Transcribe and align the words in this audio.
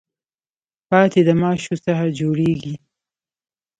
پاتی 0.89 1.21
د 1.27 1.29
ماشو 1.41 1.73
څخه 1.85 2.05
جوړیږي. 2.19 2.75